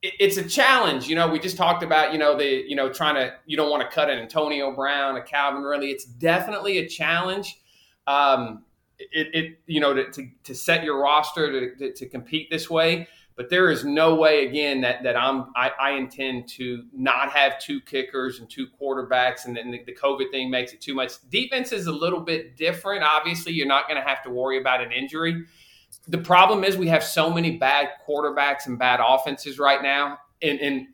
[0.02, 1.06] it's a challenge.
[1.06, 3.70] You know, we just talked about you know the you know trying to you don't
[3.70, 5.90] want to cut an Antonio Brown, a Calvin Ridley.
[5.90, 7.60] It's definitely a challenge.
[8.06, 8.64] Um,
[8.98, 12.70] it, it you know to, to, to set your roster to, to, to compete this
[12.70, 13.08] way.
[13.36, 17.58] But there is no way again that that I'm I, I intend to not have
[17.58, 21.12] two kickers and two quarterbacks, and then the, the COVID thing makes it too much.
[21.28, 23.02] Defense is a little bit different.
[23.02, 25.44] Obviously, you're not going to have to worry about an injury.
[26.08, 30.58] The problem is we have so many bad quarterbacks and bad offenses right now, and
[30.60, 30.86] and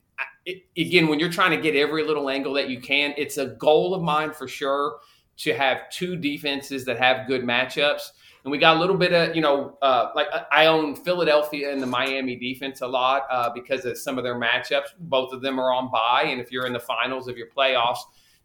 [0.44, 3.46] it, again, when you're trying to get every little angle that you can, it's a
[3.46, 4.98] goal of mine for sure
[5.38, 8.10] to have two defenses that have good matchups.
[8.44, 11.80] And we got a little bit of, you know, uh, like I own Philadelphia and
[11.80, 14.88] the Miami defense a lot uh, because of some of their matchups.
[14.98, 16.24] Both of them are on bye.
[16.26, 17.98] And if you're in the finals of your playoffs,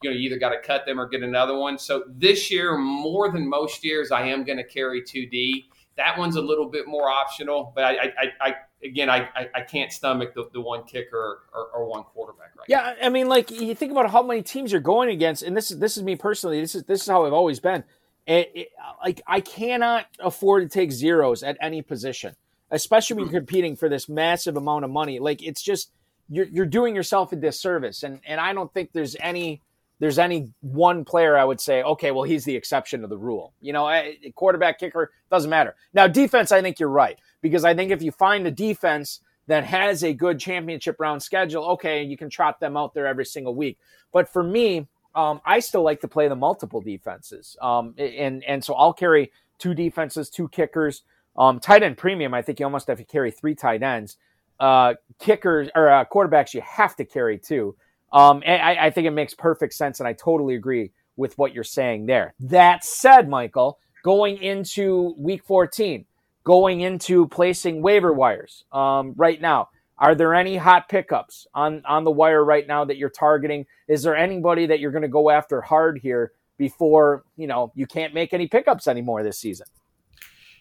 [0.03, 1.79] you know, you either got to cut them or get another one.
[1.79, 5.65] So this year, more than most years, I am going to carry 2D.
[5.97, 9.91] That one's a little bit more optional, but I, I, I again, I, I, can't
[9.91, 13.07] stomach the, the one kicker or, or, one quarterback right yeah, now.
[13.07, 15.79] I mean, like you think about how many teams you're going against, and this is
[15.79, 16.61] this is me personally.
[16.61, 17.83] This is this is how I've always been.
[18.27, 18.67] It, it,
[19.01, 22.35] like I cannot afford to take zeros at any position,
[22.69, 23.45] especially when you're hmm.
[23.45, 25.19] competing for this massive amount of money.
[25.19, 25.91] Like it's just
[26.29, 29.61] you're you're doing yourself a disservice, and and I don't think there's any
[29.99, 33.53] there's any one player I would say, okay, well he's the exception to the rule.
[33.61, 35.75] You know, quarterback, kicker doesn't matter.
[35.93, 39.63] Now defense, I think you're right because I think if you find a defense that
[39.63, 43.55] has a good championship round schedule, okay, you can trot them out there every single
[43.55, 43.77] week.
[44.11, 44.87] But for me,
[45.17, 49.31] um, I still like to play the multiple defenses, um, and and so I'll carry
[49.57, 51.01] two defenses, two kickers.
[51.35, 54.17] Um, tight end premium, I think you almost have to carry three tight ends.
[54.59, 57.75] Uh, kickers or uh, quarterbacks, you have to carry two.
[58.13, 61.63] Um, I, I think it makes perfect sense, and I totally agree with what you're
[61.63, 62.33] saying there.
[62.39, 66.05] That said, Michael, going into Week 14,
[66.43, 69.69] going into placing waiver wires um, right now?
[69.99, 73.65] Are there any hot pickups on, on the wire right now that you're targeting?
[73.87, 77.87] Is there anybody that you're going to go after hard here before, you know, you
[77.87, 79.65] can't make any pickups anymore this season?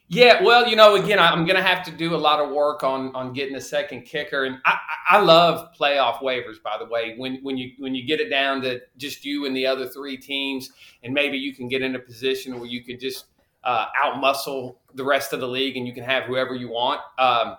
[0.09, 2.85] Yeah, well, you know, again, I'm going to have to do a lot of work
[2.85, 6.63] on on getting a second kicker, and I, I love playoff waivers.
[6.63, 9.57] By the way, when when you when you get it down to just you and
[9.57, 10.71] the other three teams,
[11.03, 13.27] and maybe you can get in a position where you could just
[13.65, 17.01] uh, outmuscle the rest of the league, and you can have whoever you want.
[17.19, 17.57] Um,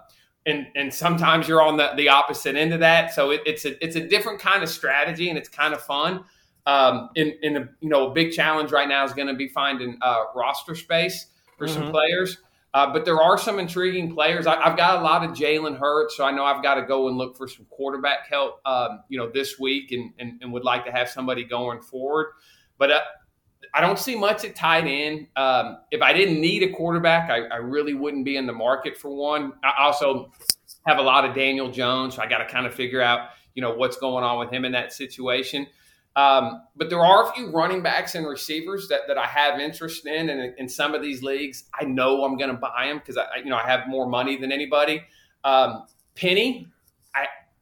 [0.47, 3.83] and and sometimes you're on the, the opposite end of that, so it, it's a
[3.83, 6.23] it's a different kind of strategy, and it's kind of fun.
[6.65, 9.47] Um, in in a you know a big challenge right now is going to be
[9.47, 11.75] finding uh, roster space for mm-hmm.
[11.75, 12.37] some players.
[12.73, 14.45] Uh, but there are some intriguing players.
[14.45, 17.07] I, have got a lot of Jalen Hurts, so I know I've got to go
[17.07, 20.65] and look for some quarterback help, um, you know, this week, and, and, and would
[20.65, 22.33] like to have somebody going forward.
[22.77, 22.99] But uh,
[23.73, 25.27] I don't see much at tight end.
[25.35, 28.97] Um, if I didn't need a quarterback, I, I, really wouldn't be in the market
[28.97, 29.53] for one.
[29.63, 30.31] I also
[30.85, 33.61] have a lot of Daniel Jones, so I got to kind of figure out, you
[33.61, 35.67] know, what's going on with him in that situation.
[36.15, 40.07] Um, but there are a few running backs and receivers that, that I have interest
[40.07, 43.17] in, and in some of these leagues, I know I'm going to buy them because
[43.17, 45.03] I, you know, I have more money than anybody.
[45.43, 46.67] Um, Penny,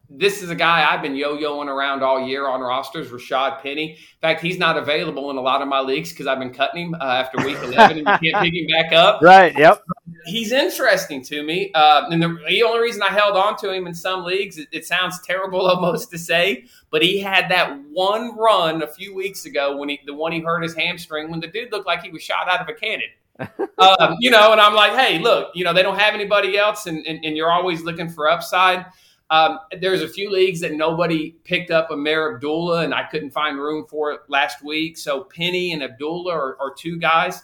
[0.10, 3.92] this is a guy I've been yo-yoing around all year on rosters, Rashad Penny.
[3.92, 6.88] In fact, he's not available in a lot of my leagues because I've been cutting
[6.88, 9.22] him uh, after week 11 and you can't pick him back up.
[9.22, 9.84] Right, yep.
[10.26, 11.72] He's interesting to me.
[11.74, 14.68] Uh, and the, the, only reason I held on to him in some leagues, it,
[14.72, 19.46] it, sounds terrible almost to say, but he had that one run a few weeks
[19.46, 22.12] ago when he, the one he hurt his hamstring when the dude looked like he
[22.12, 23.08] was shot out of a cannon.
[23.80, 26.86] um, you know, and I'm like, hey, look, you know, they don't have anybody else,
[26.86, 28.86] and, and, and you're always looking for upside.
[29.30, 33.32] Um, there's a few leagues that nobody picked up a Ameer Abdullah, and I couldn't
[33.32, 34.98] find room for it last week.
[34.98, 37.44] So Penny and Abdullah are, are two guys.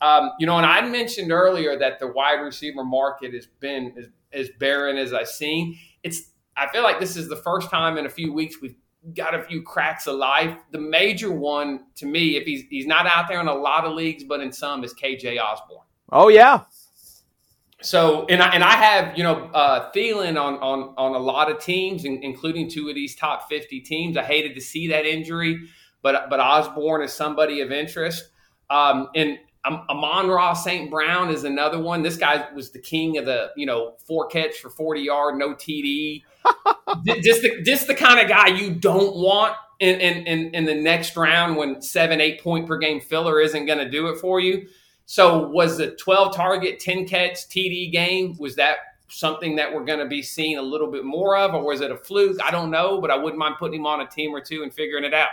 [0.00, 4.06] Um, you know, and I mentioned earlier that the wide receiver market has been as,
[4.32, 5.76] as barren as I've seen.
[6.02, 8.76] It's I feel like this is the first time in a few weeks we've
[9.14, 10.56] got a few cracks of life.
[10.72, 13.94] The major one to me, if he's he's not out there in a lot of
[13.94, 15.84] leagues, but in some, is KJ Osborn.
[16.10, 16.62] Oh yeah,
[17.80, 21.50] so and I and I have you know uh, Thielen on on on a lot
[21.50, 24.16] of teams, including two of these top fifty teams.
[24.16, 25.68] I hated to see that injury,
[26.02, 28.30] but but Osborn is somebody of interest.
[28.70, 30.90] Um, and Amon-Ra St.
[30.90, 32.02] Brown is another one.
[32.02, 35.54] This guy was the king of the you know four catch for forty yard, no
[35.54, 36.22] TD.
[37.22, 40.74] just the just the kind of guy you don't want in in in, in the
[40.74, 44.40] next round when seven eight point per game filler isn't going to do it for
[44.40, 44.66] you.
[45.10, 48.76] So was the 12 target, 10 catch TD game, was that
[49.08, 51.90] something that we're going to be seeing a little bit more of, or was it
[51.90, 52.36] a fluke?
[52.44, 54.70] I don't know, but I wouldn't mind putting him on a team or two and
[54.70, 55.30] figuring it out.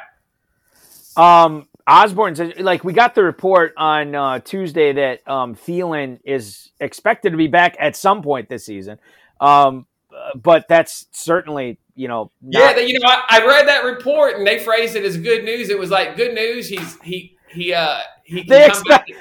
[1.17, 7.32] Um, Osborn's like we got the report on uh, Tuesday that um, Thielen is expected
[7.32, 8.97] to be back at some point this season,
[9.41, 9.88] um,
[10.36, 12.84] but that's certainly you know not- yeah.
[12.84, 15.69] You know, I, I read that report and they phrased it as good news.
[15.69, 16.69] It was like good news.
[16.69, 19.11] He's he he uh he they expect-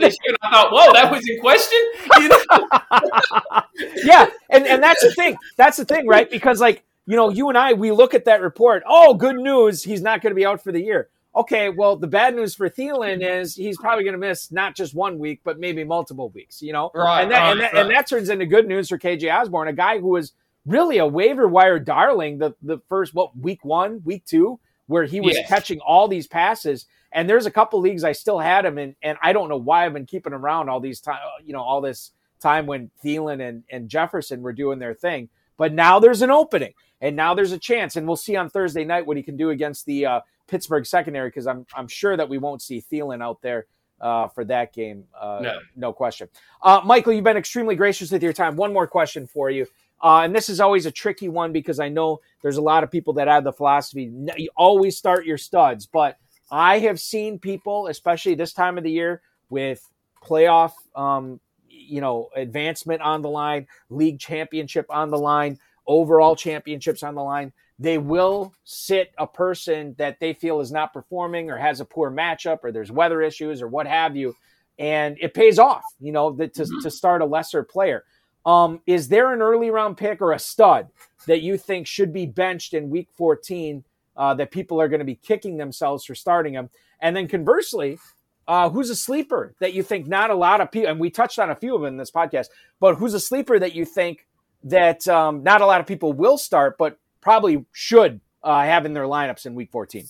[0.00, 0.36] this year.
[0.42, 1.78] I thought, whoa, that was in question.
[4.04, 5.36] yeah, and and that's the thing.
[5.56, 6.30] That's the thing, right?
[6.30, 8.82] Because like you know, you and I, we look at that report.
[8.86, 11.08] Oh, good news, he's not going to be out for the year.
[11.34, 14.94] Okay, well, the bad news for Thielen is he's probably going to miss not just
[14.94, 16.60] one week, but maybe multiple weeks.
[16.60, 17.22] You know, right?
[17.22, 17.82] And that, right, and, that right.
[17.82, 20.32] and that turns into good news for KJ Osborn, a guy who was
[20.66, 25.20] really a waiver wire darling the the first what week one, week two, where he
[25.20, 25.48] was Yes.
[25.48, 26.86] catching all these passes.
[27.12, 29.86] And there's a couple leagues I still had him in, and I don't know why
[29.86, 33.46] I've been keeping him around all these time, you know, all this time when Thielen
[33.46, 35.28] and, and Jefferson were doing their thing.
[35.56, 38.84] But now there's an opening, and now there's a chance, and we'll see on Thursday
[38.84, 42.28] night what he can do against the uh, Pittsburgh secondary because I'm I'm sure that
[42.28, 43.66] we won't see Thielen out there
[44.00, 45.04] uh, for that game.
[45.18, 45.40] Uh,
[45.76, 45.92] No.
[45.92, 46.28] question.
[46.62, 48.56] Uh, Michael, you've been extremely gracious with your time.
[48.56, 49.66] One more question for you.
[50.00, 52.90] Uh, and this is always a tricky one because I know there's a lot of
[52.90, 56.18] people that have the philosophy you always start your studs, but
[56.50, 59.86] I have seen people, especially this time of the year, with
[60.24, 67.02] playoff, um, you know, advancement on the line, league championship on the line, overall championships
[67.02, 67.52] on the line.
[67.78, 72.10] They will sit a person that they feel is not performing or has a poor
[72.10, 74.34] matchup or there's weather issues or what have you,
[74.78, 78.04] and it pays off, you know, that to, to start a lesser player.
[78.46, 80.88] Um, is there an early round pick or a stud
[81.26, 83.84] that you think should be benched in week 14
[84.18, 86.68] uh, that people are going to be kicking themselves for starting him?
[87.00, 87.98] And then conversely,
[88.46, 91.38] uh, who's a sleeper that you think not a lot of people, and we touched
[91.38, 92.48] on a few of them in this podcast,
[92.80, 94.26] but who's a sleeper that you think
[94.64, 98.92] that um, not a lot of people will start, but probably should uh, have in
[98.92, 100.06] their lineups in week 14?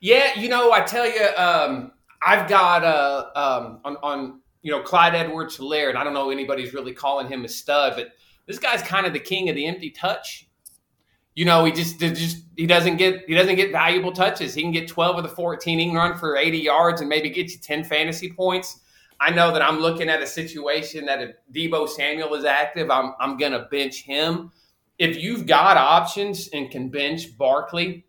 [0.00, 1.92] Yeah, you know, I tell you, um,
[2.24, 6.30] I've got uh, um, on, on you know Clyde Edwards Helaire, and I don't know
[6.30, 8.12] anybody's really calling him a stud, but
[8.46, 10.48] this guy's kind of the king of the empty touch.
[11.34, 14.54] You know, he just, just he doesn't get he doesn't get valuable touches.
[14.54, 15.78] He can get twelve of the fourteen.
[15.78, 18.80] He can run for eighty yards and maybe get you ten fantasy points.
[19.18, 23.14] I know that I'm looking at a situation that if Deebo Samuel is active, I'm
[23.18, 24.50] I'm gonna bench him.
[24.98, 28.04] If you've got options and can bench Barkley,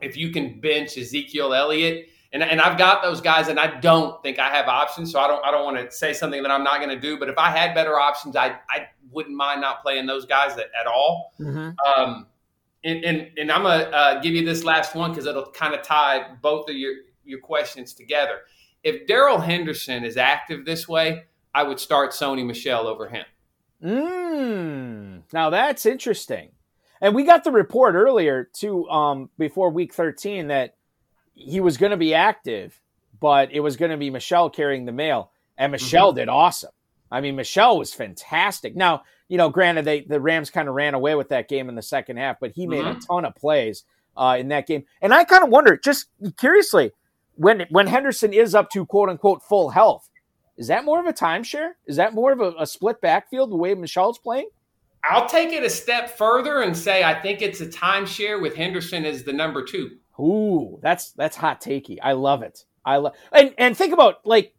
[0.00, 4.22] if you can bench Ezekiel Elliott, and, and I've got those guys, and I don't
[4.22, 6.62] think I have options, so I don't I don't want to say something that I'm
[6.62, 7.18] not going to do.
[7.18, 10.70] But if I had better options, I I wouldn't mind not playing those guys at,
[10.80, 11.34] at all.
[11.96, 12.26] Um,
[12.84, 15.82] and, and and I'm gonna uh, give you this last one because it'll kind of
[15.82, 18.40] tie both of your your questions together.
[18.82, 21.24] If Darrell Henderson is active this way,
[21.54, 23.24] I would start Sony Michel over him.
[23.82, 26.50] Mm, now that's interesting.
[27.00, 30.76] And we got the report earlier too, um, before week 13 that
[31.34, 32.80] he was going to be active,
[33.18, 35.32] but it was going to be Michel carrying the mail.
[35.58, 36.70] And Michel did awesome.
[37.10, 38.76] I mean, Michel was fantastic.
[38.76, 39.02] Now,
[39.32, 41.80] you know, granted, they the Rams kind of ran away with that game in the
[41.80, 44.84] second half, but he made a ton of plays uh, in that game.
[45.00, 46.92] And I kind of wonder, just curiously,
[47.36, 50.10] when when Henderson is up to quote unquote full health,
[50.58, 51.70] is that more of a timeshare?
[51.86, 54.50] Is that more of a, a split backfield the way Michel's playing?
[55.02, 59.06] I'll take it a step further and say I think it's a timeshare with Henderson
[59.06, 59.92] as the number two.
[60.20, 61.96] Ooh, that's that's hot takey.
[62.02, 62.66] I love it.
[62.84, 64.52] I love and and think about like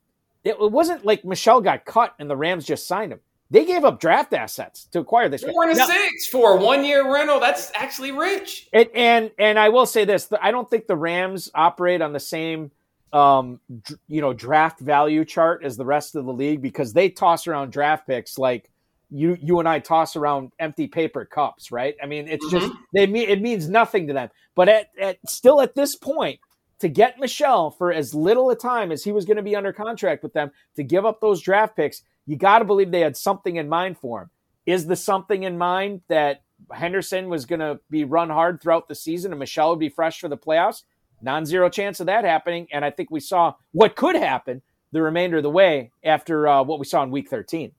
[0.43, 3.19] it, it wasn't like Michel got cut and the Rams just signed him.
[3.53, 5.43] They gave up draft assets to acquire this.
[5.43, 7.39] Four and six for a one year rental.
[7.39, 8.67] That's actually rich.
[8.73, 12.19] And, and and I will say this: I don't think the Rams operate on the
[12.19, 12.71] same,
[13.13, 13.59] um,
[14.07, 17.71] you know, draft value chart as the rest of the league because they toss around
[17.71, 18.71] draft picks like
[19.11, 21.95] you you and I toss around empty paper cups, right?
[22.01, 24.29] I mean, it's just they mean it means nothing to them.
[24.55, 26.39] But at, at still at this point,
[26.79, 29.71] to get Michel for as little a time as he was going to be under
[29.71, 33.17] contract with them to give up those draft picks, you got to believe they had
[33.17, 34.29] something in mind for him.
[34.65, 38.95] Is the something in mind that Henderson was going to be run hard throughout the
[38.95, 40.83] season and Michel would be fresh for the playoffs?
[41.21, 42.67] Non zero chance of that happening.
[42.71, 44.61] And I think we saw what could happen
[44.91, 47.71] the remainder of the way after uh, what we saw in week 13.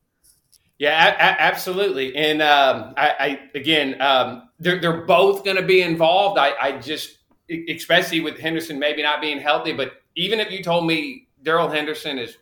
[0.79, 2.15] Yeah, a- a- absolutely.
[2.17, 6.39] And um, I, I again, um, they're they're both going to be involved.
[6.39, 7.19] I, I just,
[7.69, 12.19] especially with Henderson maybe not being healthy, but even if you told me Darrell Henderson
[12.19, 12.37] is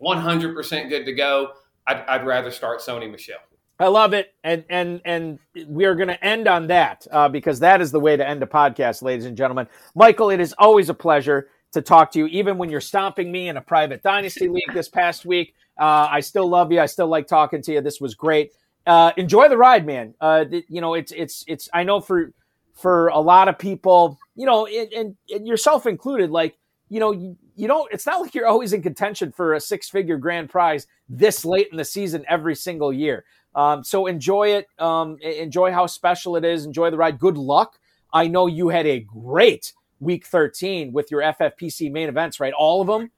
[0.00, 1.52] one hundred percent good to go,
[1.86, 3.38] I'd, I'd rather start Sony Michel.
[3.78, 7.60] I love it, and and and we are going to end on that uh, because
[7.60, 9.68] that is the way to end a podcast, ladies and gentlemen.
[9.94, 13.48] Michael, it is always a pleasure to talk to you, even when you're stomping me
[13.48, 15.54] in a private dynasty league this past week.
[15.78, 16.80] Uh, I still love you.
[16.80, 17.80] I still like talking to you.
[17.80, 18.52] This was great.
[18.86, 20.14] Uh, enjoy the ride, man.
[20.20, 21.68] Uh, th- you know, it's it's it's.
[21.72, 22.32] I know for
[22.74, 26.56] for a lot of people, you know, and, and, and yourself included, like
[26.90, 27.92] you know, you, don't.
[27.92, 31.68] It's not like you're always in contention for a six figure grand prize this late
[31.70, 33.24] in the season every single year.
[33.54, 34.66] Um, so enjoy it.
[34.78, 36.64] Um, enjoy how special it is.
[36.64, 37.18] Enjoy the ride.
[37.18, 37.78] Good luck.
[38.12, 42.52] I know you had a great week 13 with your FFPC main events, right?
[42.52, 43.10] All of them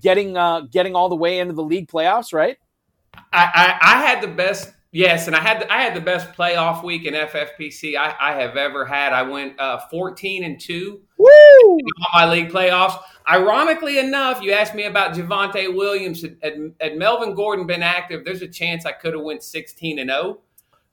[0.00, 2.56] getting uh, getting all the way into the league playoffs, right?
[3.32, 6.84] I, I, I had the best Yes, and I had I had the best playoff
[6.84, 9.12] week in FFPC I, I have ever had.
[9.12, 11.78] I went uh, fourteen and two Woo!
[11.80, 12.96] in all my league playoffs.
[13.28, 16.24] Ironically enough, you asked me about Javonte Williams.
[16.40, 20.10] Had, had Melvin Gordon been active, there's a chance I could have went sixteen and
[20.10, 20.38] zero.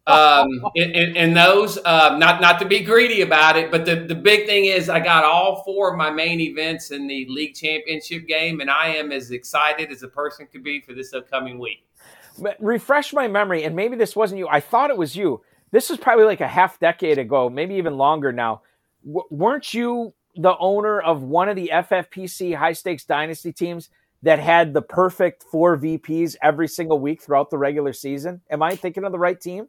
[0.07, 3.97] Um, in, in, in those, uh, not not to be greedy about it, but the,
[3.97, 7.53] the big thing is I got all four of my main events in the league
[7.53, 11.59] championship game, and I am as excited as a person could be for this upcoming
[11.59, 11.85] week.
[12.39, 14.47] But refresh my memory, and maybe this wasn't you.
[14.47, 15.41] I thought it was you.
[15.71, 18.61] This was probably like a half decade ago, maybe even longer now.
[19.05, 23.89] W- weren't you the owner of one of the FFPC high stakes dynasty teams
[24.23, 28.41] that had the perfect four VPs every single week throughout the regular season?
[28.49, 29.67] Am I thinking of the right team?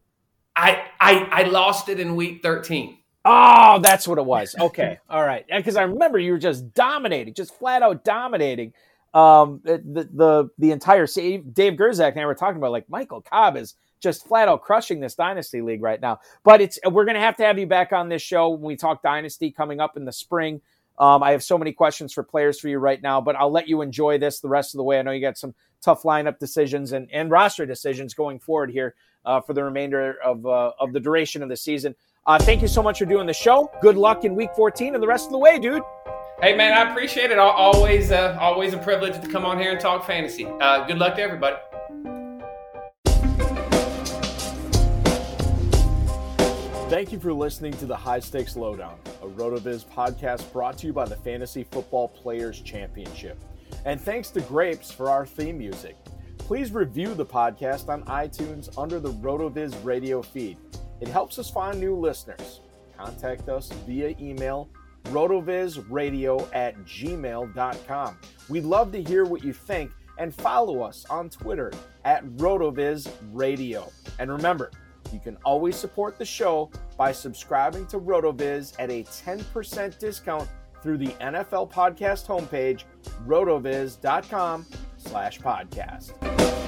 [0.56, 2.98] I I, I lost it in week thirteen.
[3.24, 4.54] Oh, that's what it was.
[4.60, 5.44] Okay, all right.
[5.54, 8.72] Because I remember you were just dominating, just flat out dominating
[9.14, 9.78] um, the
[10.12, 14.26] the the entire Dave Gerczak and I were talking about like Michael Cobb is just
[14.26, 16.20] flat out crushing this dynasty league right now.
[16.44, 19.02] But it's we're gonna have to have you back on this show when we talk
[19.02, 20.60] dynasty coming up in the spring.
[20.98, 23.66] Um, I have so many questions for players for you right now, but I'll let
[23.66, 24.98] you enjoy this the rest of the way.
[24.98, 28.94] I know you got some tough lineup decisions and, and roster decisions going forward here
[29.24, 31.94] uh, for the remainder of uh, of the duration of the season.
[32.26, 33.70] Uh, thank you so much for doing the show.
[33.80, 35.82] Good luck in Week 14 and the rest of the way, dude.
[36.43, 37.38] Hey man, I appreciate it.
[37.38, 40.45] Always, uh, always a privilege to come on here and talk fantasy.
[40.45, 41.55] Uh, good luck to everybody.
[46.90, 50.93] Thank you for listening to the High Stakes Lowdown, a RotoViz podcast brought to you
[50.93, 53.38] by the Fantasy Football Players Championship.
[53.84, 55.97] And thanks to Grapes for our theme music.
[56.38, 60.57] Please review the podcast on iTunes under the RotoViz radio feed.
[61.01, 62.59] It helps us find new listeners.
[62.99, 64.68] Contact us via email
[65.05, 68.18] rotovizradio at gmail.com.
[68.48, 71.72] We'd love to hear what you think and follow us on Twitter
[72.05, 73.90] at rotovizradio.
[74.18, 74.70] And remember,
[75.12, 80.48] you can always support the show by subscribing to RotoViz at a 10% discount
[80.82, 82.84] through the NFL podcast homepage,
[83.26, 86.61] rotoviz.com slash podcast.